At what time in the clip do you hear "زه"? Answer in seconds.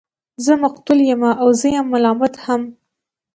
0.45-0.53, 1.59-1.67